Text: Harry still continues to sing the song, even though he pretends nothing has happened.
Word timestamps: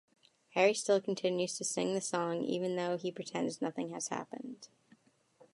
Harry 0.55 0.73
still 0.73 0.99
continues 0.99 1.55
to 1.59 1.63
sing 1.63 1.93
the 1.93 2.01
song, 2.01 2.43
even 2.43 2.75
though 2.75 2.97
he 2.97 3.11
pretends 3.11 3.61
nothing 3.61 3.91
has 3.91 4.07
happened. 4.07 4.67